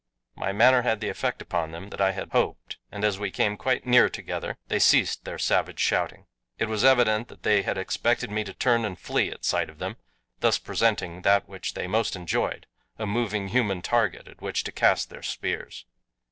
My 0.35 0.51
manner 0.51 0.81
had 0.81 0.99
the 0.99 1.09
effect 1.09 1.43
upon 1.43 1.69
them 1.69 1.89
that 1.91 2.01
I 2.01 2.11
had 2.13 2.31
hoped, 2.31 2.79
and 2.91 3.03
as 3.03 3.19
we 3.19 3.29
came 3.29 3.55
quite 3.55 3.85
near 3.85 4.09
together 4.09 4.57
they 4.67 4.79
ceased 4.79 5.25
their 5.25 5.37
savage 5.37 5.79
shouting. 5.79 6.25
It 6.57 6.67
was 6.67 6.83
evident 6.83 7.27
that 7.27 7.43
they 7.43 7.61
had 7.61 7.77
expected 7.77 8.31
me 8.31 8.43
to 8.45 8.53
turn 8.55 8.83
and 8.83 8.97
flee 8.97 9.29
at 9.29 9.45
sight 9.45 9.69
of 9.69 9.77
them, 9.77 9.97
thus 10.39 10.57
presenting 10.57 11.21
that 11.21 11.47
which 11.47 11.75
they 11.75 11.85
most 11.85 12.15
enjoyed, 12.15 12.65
a 12.97 13.05
moving 13.05 13.49
human 13.49 13.83
target 13.83 14.27
at 14.27 14.41
which 14.41 14.63
to 14.63 14.71
cast 14.71 15.11
their 15.11 15.21
spears. 15.21 15.85